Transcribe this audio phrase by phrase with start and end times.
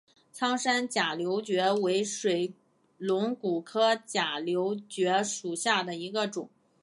[0.31, 2.55] 苍山假瘤蕨为水
[2.97, 6.49] 龙骨科假瘤蕨属下的一个种。